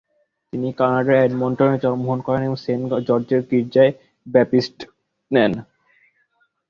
[0.53, 3.91] তিনি কানাডার এডমন্টনে জন্মগ্রহণ করেন এবং সেন্ট জর্জের গির্জায়
[4.27, 4.77] বাপ্তিস্ম
[5.31, 5.51] নেন।